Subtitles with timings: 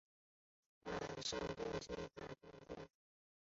[1.23, 2.33] 圣伊波利特德卡
[2.73, 2.87] 通。